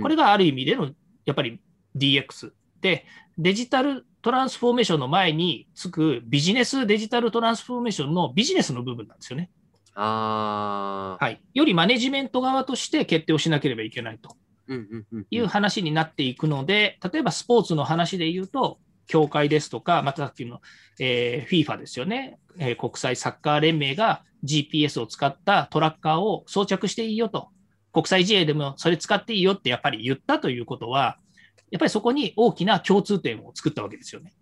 [0.02, 0.90] これがある意味での
[1.24, 1.60] やっぱり
[1.96, 2.54] DX で、
[3.38, 9.50] デジタルトランスフォーメーションの前につくビジネスデジタルトランスフォーメーションのビジネスの部分なんですよね。
[9.96, 14.36] あはい、よりマネジメント側として決定をしなければいけないと。
[15.30, 20.60] いう話になっていくので、例えばスポーツの話で言うと、協会ですとか、またさっきの、
[20.98, 27.48] えー、FIFA ですよね、えー、国際サッカー連盟が GPS を使ったトラッカーを装着していいよと、
[27.92, 31.18] 国際試合でもそれ使っていいよってやっぱり言ったということは、
[31.74, 34.32] やっぱりそこに大きな共通点を作ったわけですよね。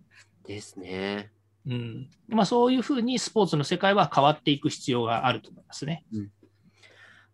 [0.47, 1.31] ですね。
[1.67, 6.05] うんまあ、そういうふうにスポーツの世界は変わっていく必要があると思いますね。
[6.13, 6.31] うん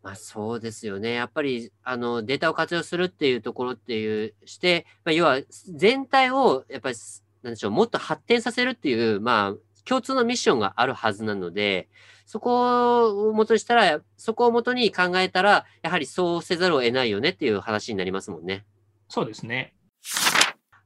[0.04, 1.14] まあ、そうですよね。
[1.14, 5.40] やっぱりあのデータを活用するっていうところっていうして、まあ、要は
[5.74, 6.96] 全体をやっぱり
[7.42, 11.88] なんでしょうもっと発展させるっていう、まあ、共通のミッションがあるはずなので、
[12.24, 18.64] そこを元にしたら、そこを元に考えたら、やはりそうせざるを得ないよねっていう話になりますもんね。
[19.08, 19.74] そうですね。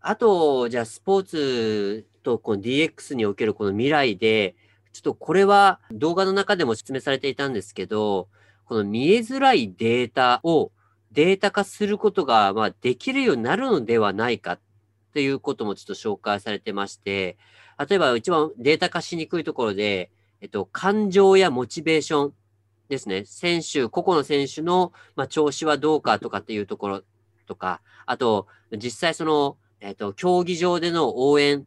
[0.04, 4.56] あと、じゃあスポーツとこの DX におけるこの未来で、
[4.92, 8.28] ちょっとこれは動画の中でも説明されていたんですけど、
[8.64, 10.72] この見えづらいデータを
[11.12, 14.60] データ化することがまあできるようになるのではないかっ
[15.14, 17.36] ていうこともちょっと紹介されてまして、
[17.88, 20.10] 例えば一番データ化しにくいところで、
[20.40, 22.34] えっと、感情やモチベーション
[22.88, 23.22] ですね。
[23.24, 27.02] 選手、個々の選手の、まあ、調子はどうかとかっていうところ
[27.46, 31.66] とか、あと、実際その、えっ、ー、と、競技場での応援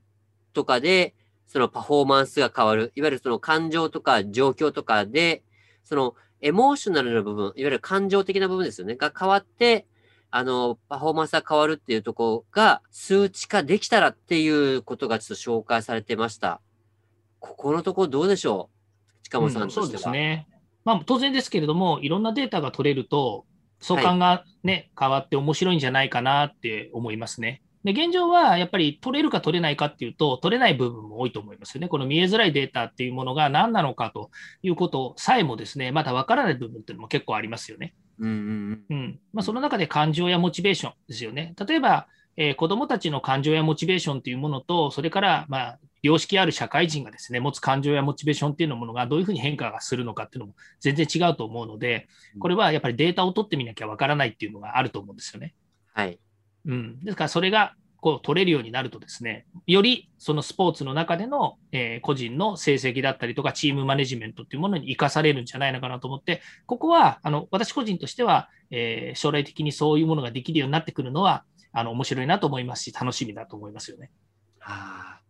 [0.53, 1.13] とかで、
[1.47, 2.93] そのパフォーマンスが変わる。
[2.95, 5.43] いわゆるその感情とか状況とかで、
[5.83, 8.95] そのエモーショナルな部分、いわゆる感情的な部分ですよね。
[8.95, 9.85] が変わって、
[10.31, 16.61] あの、パフォーマンスが変わるっていうところが数値化できたらっていうことがちょっと紹介されてました。
[17.39, 18.69] ここのところどうでしょ
[19.21, 19.23] う？
[19.23, 20.47] 近本さんとしては、うん、そうですね。
[20.85, 23.45] まあ、当然ですけれども、いろんなデータが取れると、
[23.81, 27.61] 相関がね、はい、変わって面白いんじゃないかなって思いますね。
[27.85, 31.87] で、現状はやっぱり取れるか取れないかっていうと、取れない部分も多いと思いますよね。
[31.87, 34.31] この見えづらいデータっていうものが何なのかと
[34.63, 37.93] いうことさえもですね、まだわからない部分っていうのも結構ありますよね。
[38.19, 41.53] うん、うんまあ、その中で感情やモチベーションですよね。
[41.67, 52.07] 例えば、えー、子どもたちの感情やモチベーションというものと、それから、まあ、良識ある社会人がですね、持つ感情やモチベーションっていうのものがどういうふうに変化がするのかっていうのも全然違うと思うので、
[52.39, 55.53] これはやっぱりデータを取ってみなきゃわからないっていうのがあると思うんですよね。
[55.93, 56.19] はい。
[56.65, 57.03] うん。
[57.03, 74.11] ですから、それがこう取れるようになるとですね、よりそのスポーツの中での、えー、個人の成績だったりとか、チームマネジメントっていうものに生かされるんじゃないのかなと思って、ここはあの私個人としては、えー、将来的にそういうものができるようになってくるのは、あの面白いなと思いますし、楽しみだと思いますよね。
[74.59, 75.21] はあ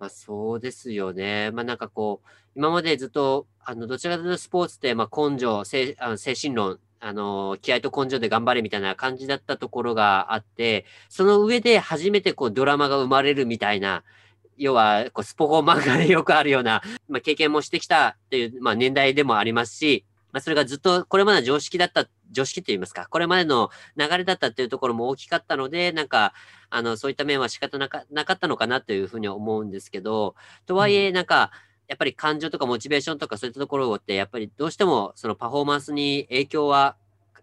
[0.00, 1.50] まあ、そうですよね。
[1.50, 14.04] まあ、なんかこう、今までずっと、あの、どちらかというとスポーツって、まあ、根性、精精神論あの、気合と根性で頑張れみたいな感じだったところがあって、その上で初めてこうドラマが生まれるみたいな、
[14.58, 26.34] 要はこうスポコン漫画でよくあるような、まあ、経験もしてきたっていう、まあ、年代でもありますし、まあ、それがずっとこれまで常識だった、常識って言いますか、これまでの流れだったっていうところも大きかったので、なんか、
[26.68, 30.34] あの、そういった面は仕方なかなかったのかなというふうに思うんですけど、
[30.66, 36.94] とはいえ、なんか、うんやっぱり感情とかモチベーションとかそういったところって、やっぱりどうしてもそのパフォーマンスに影響は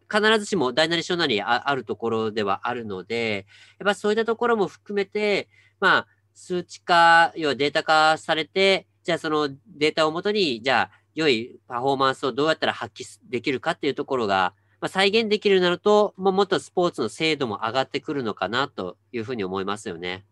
[0.09, 3.45] 必ずしも大なり小なりあるところではあるので、
[3.77, 5.49] やっぱそういったところも含めて、
[5.81, 20.23] まあ、数値化、要はデータ化されて、じゃあそのデータをもとに、じゃあ良いパフォーマンスをどうやったら発揮できるかっていうところが、まあ、再現できるようになると、ももっとスポーツの精度も上がってくるのかなというふうに思いますよね。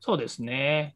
[0.00, 0.94] そうですね。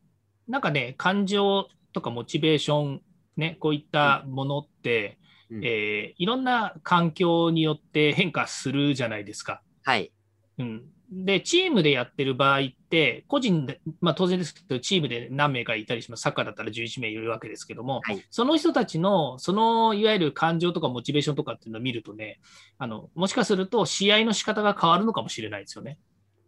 [0.49, 3.03] なんかね、感情とかモチベーション、
[3.39, 5.19] ね、こういったものって、
[5.51, 9.63] うん、えー、いろんな環境によって変化するじゃないですか。
[9.83, 10.13] はい。
[10.59, 16.21] うん、で、チームでやってる場合って、個人で、まあ、当然ですけど、チームで何名かいたりします。
[16.21, 22.41] サッカーだったら11名いるわけですけども、はい、その人たちの、そのいわゆる感情とかモチベーションとかっていうのを見るとね、
[22.77, 25.99] あのもしかすると試合の仕方が変わるのかもしれないですよね。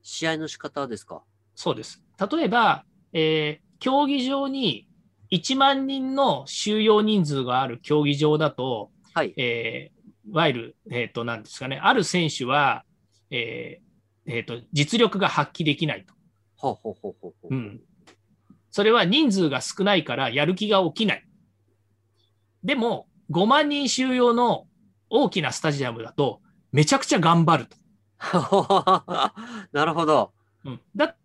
[0.02, 1.22] 試合の仕方ですか？
[1.54, 2.02] そうです。
[2.30, 4.87] 例えば、えー、競技場に
[5.30, 12.84] 1万人の収容人数がある競技場だと、はい、えー、いわゆる、えっ、ー、と、なんですかね、ある選手は、
[13.30, 16.14] えー、えーと、実力が発揮できないと。
[16.56, 17.80] ほうほうほうほううん。
[18.70, 21.24] それは人数が少ないからやる気が起きない。
[22.62, 24.66] でも、5万人収容の
[25.10, 26.40] 大きなスタジアムだと、
[26.72, 27.76] めちゃくちゃ頑張ると。
[29.72, 30.32] なるほど。
[30.64, 31.16] うん、だっ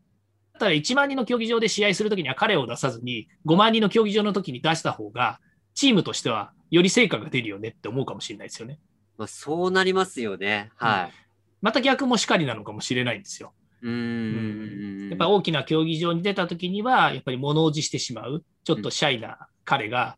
[0.63, 5.39] たら1万人の競技場で試合するときには彼を出さずに、5万人の競技場のときに出した方が、
[5.73, 8.80] チームとしてはより成果が出るよねって思うかもしれないですよね。
[9.17, 10.71] まあ、そうなりますよね。
[10.76, 11.04] はい。
[11.06, 11.23] うん
[11.63, 13.54] また逆もしかりなのかもしれないんですよ。
[13.82, 20.17] うん、やっぱ大きな競技場に出たときには、やっぱり物おじしてしまう、ちょっとシャイな彼が、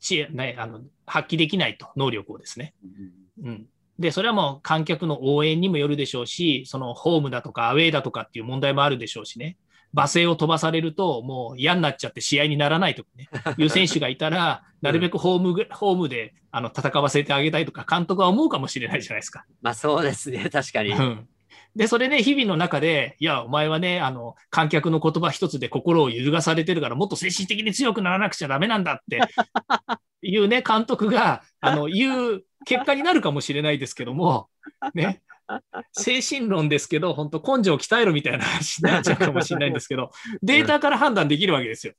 [0.00, 2.72] ちね、あの発揮できないと、能力をですね。
[3.44, 3.66] うん、
[3.98, 9.58] で、それはもう観客の応援にもよるでしょうし、そのホームだとかアウェーだとかっていう問題もあるでしょうしね。
[9.94, 19.44] 罵声を飛ばされると、もう嫌になっちゃって試合にならないとかね、 いう選手がいたら、なるべくホーム、ホームであの戦わせてあげたいとか、監督は思うかもしれないじゃないですか。
[19.62, 20.90] まあそうですね、 確かに。
[20.90, 21.28] うん
[21.74, 29.20] で、それね、日々の中で、いや、お前はね、あの、観客の言葉一つで心を揺るがされてるから、もっと精神的に強くならなくちゃダメなんだって
[30.22, 34.48] いうね、監督が、あの、言う結果になるかもしれないですけども、
[34.94, 35.20] ね、
[35.92, 40.10] 精神論ですけど、本当根性を鍛えろみたいな話になっちゃうかもしれないんですけど、
[40.42, 41.94] データから判断できるわけですよ。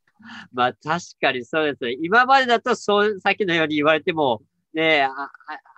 [0.52, 1.98] まあ確かにそうですね。
[2.02, 4.42] 今までだとそう、さっきのように言われても、
[4.74, 5.12] ねあ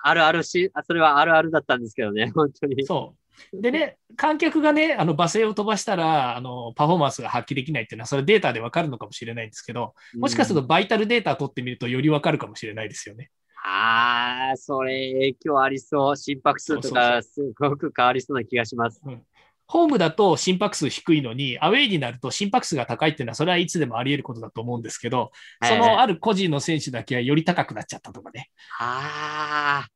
[0.03, 2.85] あるあるし、それはあるあるだったんですけどね、 本当に。
[2.85, 3.61] そう。
[3.61, 13.29] でね、観客がね、あの罵声を飛ばしたらあの、パフォーマンスが発揮できないっていうのは、それデータでわかるのかもしれないんですけど、もしかするとバイタルデータを取ってみると、よりわかるかもしれないですよね。
[13.71, 16.17] ああ、それ影響ありそう。
[16.17, 18.99] 心拍数とかすごく変わりそうな気がします。
[19.05, 19.21] うん、
[19.67, 25.31] ホームだと心拍数低いのに、アウェイになると心拍数が高いっていうのは、それはいつでもあり得ることだと思うんですけど、
[25.63, 28.49] そのある個人の選手だけはより高くなっちゃったとかね。
[28.79, 29.87] ああ。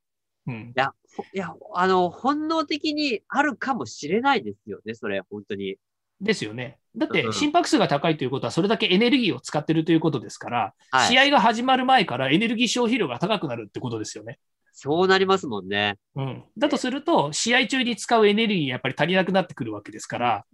[0.46, 0.92] うん、いや、
[1.34, 5.78] いや、あの、本能的にあるかもしれないですよね、それ、本当に。
[6.24, 6.78] ですよね。
[6.96, 14.40] だって心拍数が高いということは、それだけエネルギーを使ってるということですから、はい、試合が始まる前からエネルギー消費量が高くなるってことですよね。
[14.76, 15.98] そうなりますもんね。
[16.16, 20.46] うん、だとすると、試合中に使うエネルギーやっぱり足りなくなってくるわけですから、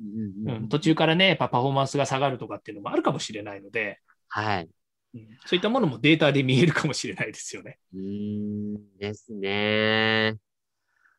[0.45, 4.69] うん、うん、途中からね、やっぱパフォーマンスが下がるとかっていうのもあるかもしれないので、はい。
[5.15, 7.79] うん、そういったものもデータで見えるかもしれないですよね。
[7.93, 10.35] うんですね。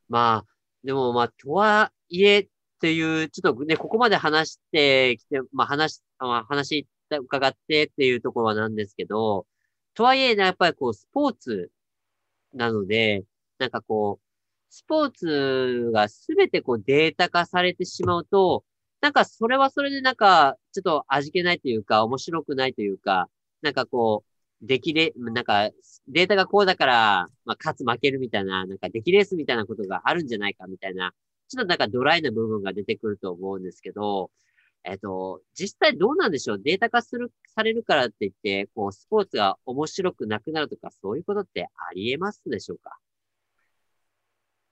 [0.08, 0.50] まあ、
[0.84, 2.48] でもまあ、とはいえ、
[2.80, 9.46] っていう、ちょっとね、ここまで話してきて、まあ話、まあ、話伺ってっていうところはなんですけど、
[9.94, 11.70] とはいえ、やっぱりこう、スポーツ
[12.54, 13.24] なので、
[13.58, 14.24] なんかこう、
[14.70, 18.64] スポーツがすべてこうデータ化されてしまうと、
[19.02, 23.28] なんかそれはそれでなんか、ちょっと味気ないというか、面白くないというか、
[23.62, 25.70] なんかこう、出来レ、なんか、
[26.08, 31.12] データがこうだから、まあ、勝つ負けるみたいな、なんか出来レースみたいなことがあるんじゃないかみたいな、
[31.50, 34.30] ちょっとなんかドライな部分が出てくると思うんですけど、
[34.84, 36.62] えっと、実際どうなんでしょう？
[36.62, 42.96] データ化する、されるからって言って、こう、スポーツが面白くなくなるとか、そういうことってあり得ますでしょうか？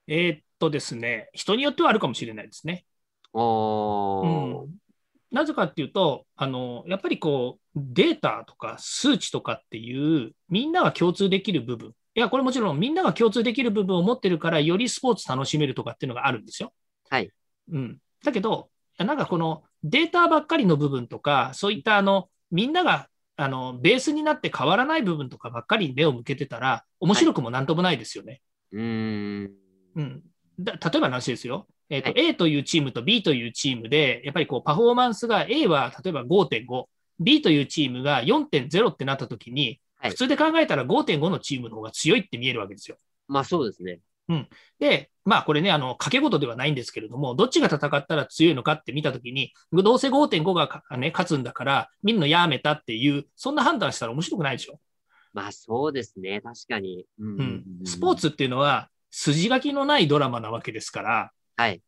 [0.06, 2.86] えー、っとですね、人によってはあるかもしれないですね。
[3.34, 4.70] おうん、
[5.30, 16.72] なぜかっていうと、あの、やっぱりこう、データとか数値とかっていう、みんなが共通できる部分、いや、これもちろんみんなが共通できる部分を持ってるから、よりスポーツ楽しめるとかっていうのがあるんですよ。
[17.09, 17.31] はい。
[17.70, 17.98] うん。
[18.24, 28.42] だけど、なんかこのデータばっかりの部分とか、そういったあの、みんながあのベースになって変わらない部分とかばっかりに目を向けてたら、面白くもなんともないですよね。
[28.73, 29.52] はい、うん。
[29.94, 30.23] うん。
[30.58, 31.69] だ例えばの話ですよ。
[31.88, 36.87] えーとはい、A というチームと B というチームで、やっぱりこうパフォーマンスが A は例えば5.5、
[37.21, 42.96] B というチームが4.0ってなったときに、普通で考えたら5.5のチームの方が強いって見えるわけですよ。
[43.27, 44.01] まあそうですね。
[44.79, 54.79] で、まあこれね、あの、掛け事ではないんですけれども、どっちが戦ったら強いのかって見たときに、どうせ5.5がかね、勝つんだから、見るのやめたっていう、そんな判断したら面白くないでしょ。
[55.33, 56.40] まあそうですね。
[56.40, 57.07] 確かに。
[57.19, 57.87] うんうんうん。
[57.87, 61.83] スポーツっていうのは、筋書きのないドラマなわけですから、はい。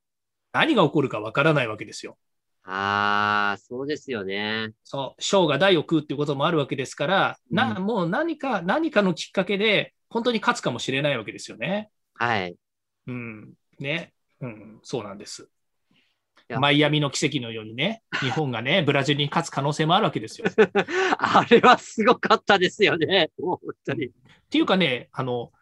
[0.53, 2.17] 何が起こるかわからないわけですよ。
[2.63, 4.73] ああ、そうですよね。
[4.85, 11.91] そう、ショーが大を食うっていうこともあるわけですから、な、うんもう何か、何かのきっかけで、本当に勝つかもしれないわけですよね。
[12.15, 12.57] はい。
[13.07, 13.53] うん。
[13.79, 14.13] ね。
[14.41, 15.49] うん、そうなんです。
[16.51, 20.49] やマイアミの奇跡のようにね、日本がね、 ブラジルに勝つ可能性もあるわけですよ。
[20.49, 20.53] っ
[21.19, 23.31] あれはすごかったですよね。
[23.41, 24.11] 本当に。
[24.51, 25.53] ていうかね、あの、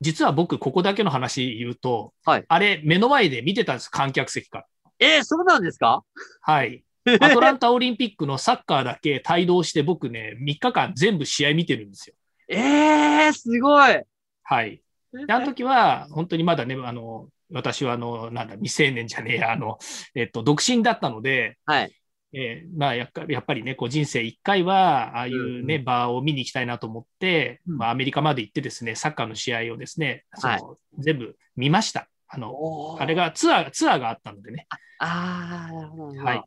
[0.00, 4.66] 実は僕、ここだけの話言うと、はいあれ、目の前で見てたんです、観客席から。
[5.00, 6.04] えー、そうなんですか？
[6.42, 6.84] はい。
[7.20, 12.14] アトランタオリンピックのサッカーだけ帯同して、僕ね、3日間全部試合見てるんですよ。
[12.48, 14.02] えー、すごい。
[14.42, 14.82] はい。
[15.26, 19.78] で、あの時は、本当にまだね、あの、私は、あの、なんだ、未成年じゃねえや、あの、
[20.14, 21.92] えっと、独身だったので、はい。
[22.32, 30.62] えーまあやっぱり、やっぱりね、こう人生一回は、ああいうね、うん場を見に行きたいなと思って、うんまあ、アメリカまで行ってですね、サッカーの試合をですね、そのはい
[30.98, 32.08] 全部見ました。
[32.32, 34.66] あの、あれがツアー、ツアーがあったのでね。
[34.98, 36.20] ああ、なるほど。
[36.22, 36.44] はい。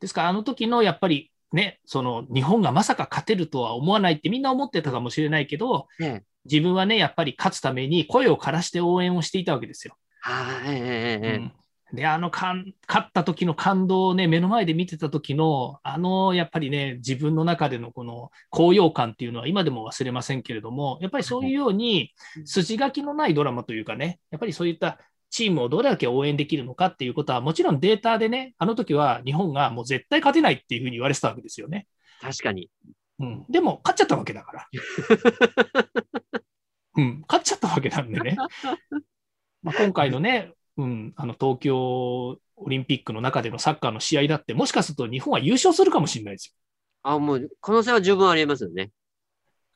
[0.00, 9.96] ですから、あの時のやっぱりね、その日本がまさか勝てるとは思わないってみんな思ってたかもしれないけど、ね自分はね、やっぱり勝つために声を枯らして応援をしていたわけですよ。
[10.20, 11.16] はい。
[11.16, 11.52] うん
[11.92, 24.98] で、あのかん、勝った時の感動をね、目の前で見てた時の、あの、やっぱりね、自分の中でのこの高揚感っていうのは今でも忘れませんけれども、やっぱりそういうようにうん筋書きのないドラマというかね、やっぱりそういった
[25.30, 31.86] チームをどれだけ応援できるのかっていうことは、もちろんデータでね、あの時は日本がもう絶対勝てないっていうふうに言われてたわけですよね。
[32.20, 32.68] 確かに。
[33.20, 33.44] うん。
[33.48, 34.68] でも、勝っちゃったわけだから。
[36.96, 38.36] うん、勝っちゃったわけなんでね。
[39.62, 46.54] まあ、今回のね、うん、あの東京オリンピックの中でのサッカーの試合だって、もしかすると日本は優勝するかもしれないですよ。
[47.02, 48.90] あ、もう、可能性は十分ありえますよね。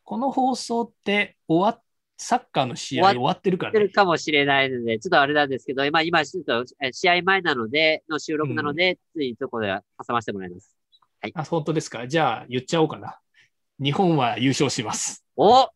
[0.02, 1.83] この放送って終わっ、
[2.16, 3.94] サッカーの試合終わってるからねやってる。
[3.94, 9.68] かもしれないので、ちょっとあれなんですけど、今、今、ちょっとえ試合前なので、の収録なので、ついとこで
[10.06, 10.76] 挟ませてもらいます。
[11.34, 12.06] あ、本当ですか。
[12.06, 13.18] じゃあ言っちゃおうかな。
[13.80, 15.24] 日本は優勝します。
[15.36, 15.66] お い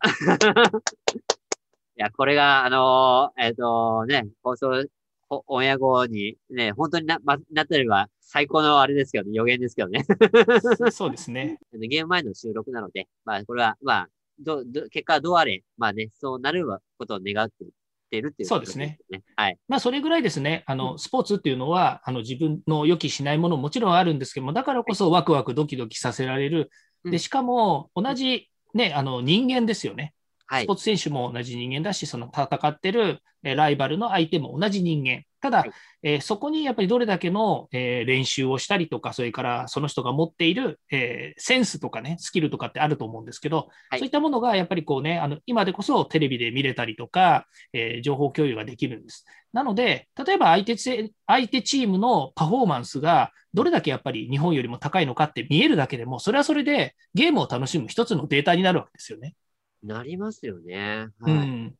[1.96, 4.86] や、これが、あのーえっ、とね、放送、
[5.30, 10.04] おオンエア後にね、本当にな、ま、なってれば最高のあれですけどね、予言ですけどね。
[10.92, 11.58] そうですね。
[11.72, 14.08] ゲーム前の収録なので、まあ、これは、まあ、
[14.38, 16.66] ど、ど、結果はどうあれ、まあね、そうなる
[16.98, 17.64] ことを願って
[18.08, 18.98] ってるっていうことそうですね。
[19.36, 19.58] はい。
[19.68, 26.70] まあ、それぐらいですね、あのスポーツっていうのは、あの自分の予期しないものももちろんあるんですけども、だからこそワクワクドキドキさせられる。
[27.04, 30.14] うんで、しかも同じ、ね、あの人間ですよね。
[30.48, 30.72] はいスポ。
[30.72, 35.22] ーツ選手も同じ人間だし、その戦ってるえーライバルの相手も同じ人間。
[35.40, 35.70] ただ、はい
[36.02, 49.24] えーそこにやっぱりどれだけの、えー練習をしたりとか、それからその人が持っている、えーセンスとかね、スキルとかってあると思うんですけど、はいそういったものがやっぱりこうね、あの今でこそテレビで見れたりとか、えー情報共有ができるんです。
[49.52, 59.34] なので、例えば相手せ相手チームのパフォーマンスがどれだけやっぱり日本よりも高いのかって見えるだけでも、それはそれでゲームを楽しむ一つのデータになるわけですよね。
[59.82, 61.08] なりますよね。
[61.20, 61.32] はい。
[61.32, 61.74] ん、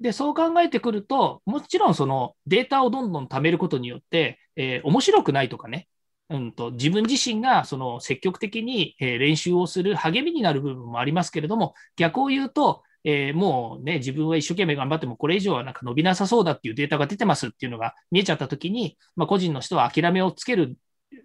[0.00, 5.88] でそう考えてくると、もちろんそのデータをどんどん貯めることによって、えー面白くないとかね、
[6.30, 20.76] うん、と自分自身がその積極的に、練習をする励みになる部分もありますけれども、逆を言うと、えーもうね、自分は一生懸命頑張っても、これ以上はなんか伸びなさそうだっていうデータが出てますっていうのが見えちゃったときに、まあ、個人の人は諦めをつける、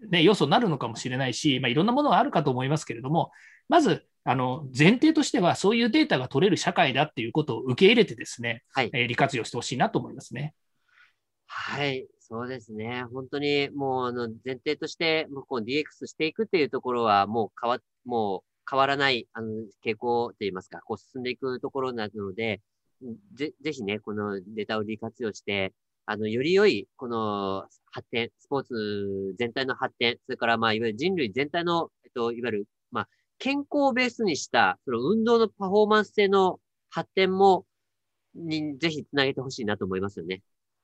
[0.09, 3.31] ね、要素になるのかもしれないし、まあ、いろんなものがあるかと思いますけれども、
[3.69, 10.53] まず、あの前提としては、そういうデータが取れる社会だっていうことを受け入れてですね、はいえー利活用してほしいなと思いますね。
[11.47, 12.07] はい。
[12.19, 13.03] そうですね。
[13.13, 19.47] 本当に、もう、あの、前提として、もう、こう、DX していくっていうところは、もう変わ、もう変わらない、あの、
[19.85, 22.61] 傾向といいますか、こう、進んでいくところなので、
[23.35, 25.73] ぜ、ぜひね、このデータを利活用して、
[26.05, 36.59] あの、より良い、この発展、スポーツ全体の発展、それから、まあ、いわゆる人類全体の、えっと、いわゆる、まあ、健康をベースにした、その運動のパフォーマンス性の
[36.89, 37.65] 発展も、
[38.33, 40.41] に、ぜひつなげてほしいなと思いますよね。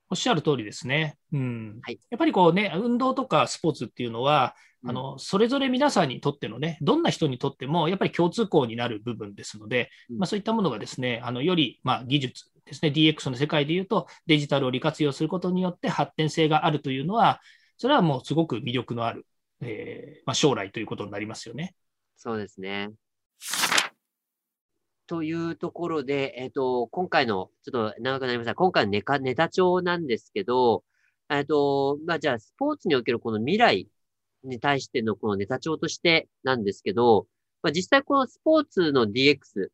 [0.10, 1.18] おっしゃる通りですね。
[1.32, 17.42] うんはいやっぱりこうね、運動とかスポーツっていうのは、うんあのそれぞれ皆さんにとってのね、どんな人にとってもやっぱり共通項になる部分ですので、うんまあ、そういったものがですね、あのよりまあ技術ですね、DX の世界でいうと、デジタルを利活用することによって発展性があるというのは、
[17.78, 19.26] それはもうすごく魅力のある、
[19.62, 21.76] えーまあ、将来ということになりますよね。
[22.24, 22.92] そうですね。
[25.08, 28.54] というところで、えっ、と、今回の、ちょっと長くなりました。
[28.54, 30.84] 今回のネカネタ帳なんですけど、
[31.32, 33.90] えっと、まあ、じゃあ、スポーツにおけるこの未来
[34.44, 37.26] に対してのこのネタ帳としてなんですけど、
[37.64, 39.70] まあ、実際このスポーツの DX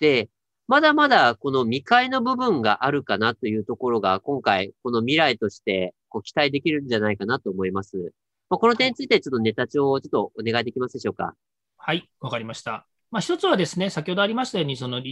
[0.00, 0.28] で、
[0.66, 8.12] まだまだこの未開の部分があるかなというところが、今回、この未来としてこう期待できるんじゃないかなと思います。
[8.50, 11.36] まあ、この点についてちょっとネタ帳をちょっとお願いできますでしょうか？
[11.84, 12.86] はい、わかりました。
[13.10, 15.02] まあ、一つはですね、先ほどありましたように、その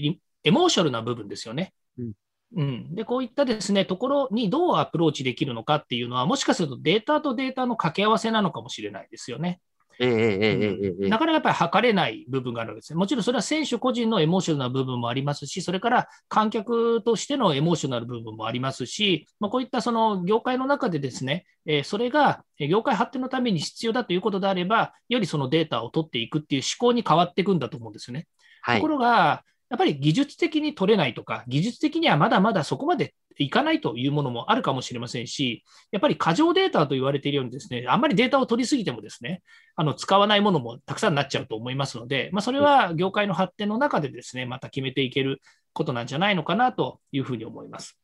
[0.44, 1.74] エモーショナルな部分ですよね。
[1.98, 2.12] うん
[2.56, 9.60] うん、でこういったですねところにどうアプローチできるのかっていうのは、もしかするとデータとデータの掛け合わせなのかもしれないですよね。
[10.00, 12.96] なかなかやっぱり測れない部分があるわけですね。
[12.96, 28.26] もちろんそれは選手個人のエモーショナルな部分もありますし、それから観客としてのエモーショナル部分もありますし、まあ、こういったその業界の中でですね、えそれが業界発展のために必要だということであれば、よりそのデータを取っていくっていう思考に変わっていくんだと思うんですよね。
[28.62, 39.42] はい、ところが、やっぱり技術的に取れないとか、技術的にはまだまだそこまでいかないというものもあるかもしれませんし、やっぱり過剰データと言われているようにですね、あんまりデータを取りすぎてもですね、
[39.76, 45.40] あの使わないものもたくさんなっちゃうと思いますので、まあ、それは業界の発展の中でですね、また決めていける
[45.72, 47.96] ことなんじゃないのかなというふうに思います。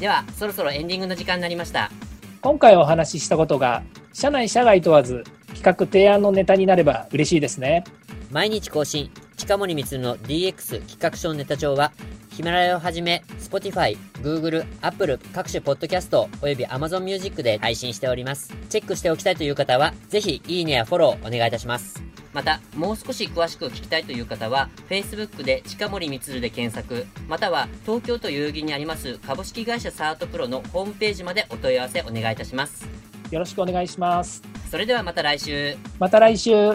[0.00, 2.09] では、そろそろエンディングの時間になりました。
[2.42, 3.82] 今回お話ししたことが、
[4.14, 7.84] 社内社外問わず企画提案のネタになれば嬉しいですね。
[8.30, 11.92] 毎日更新、近森光の DX 企画書ネタ帳は、
[12.40, 18.54] ヒマラヤをはじめ、Spotify、Google、Apple 各種ポッドキャストおよび Amazon Music で配信しております。
[18.70, 22.02] チェックしておきたいという方は、ぜひいいねやフォローお願いいたします。
[22.32, 32.88] また、もう少し詳しく聞きたいという方は、Facebook で近森光で検索、または東京都代々木にあります株式会社サートプロのホームページまでお問い合わせお願いいたします。
[33.30, 34.40] よろしくお願いします。
[34.70, 35.76] それではまた来週。
[35.98, 36.74] また来週。